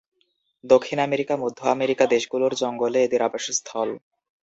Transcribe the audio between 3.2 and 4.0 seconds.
আবাসস্থল।